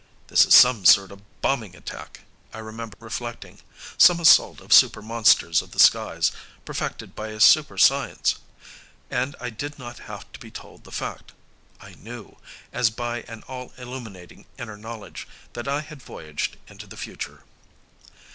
"This 0.29 0.45
is 0.45 0.55
some 0.55 0.83
sort 0.83 1.11
of 1.11 1.21
bombing 1.43 1.75
attack," 1.75 2.21
I 2.55 2.57
remember 2.57 2.97
reflecting, 2.99 3.59
"some 3.99 4.19
assault 4.19 4.59
of 4.59 4.73
super 4.73 4.99
monsters 5.03 5.61
of 5.61 5.73
the 5.73 5.79
skies, 5.79 6.31
perfected 6.65 7.13
by 7.15 7.27
a 7.27 7.39
super 7.39 7.77
science." 7.77 8.39
And 9.11 9.35
I 9.39 9.51
did 9.51 9.77
not 9.77 9.99
have 10.09 10.31
to 10.33 10.39
be 10.39 10.49
told 10.49 10.85
the 10.85 10.91
fact; 10.91 11.33
I 11.79 11.93
knew, 11.99 12.37
as 12.73 12.89
by 12.89 13.21
an 13.27 13.43
all 13.43 13.73
illuminating 13.77 14.47
inner 14.57 14.75
knowledge, 14.75 15.27
that 15.53 15.67
I 15.67 15.81
had 15.81 16.01
voyaged 16.01 16.57
into 16.67 16.87
the 16.87 16.97
future. 16.97 17.43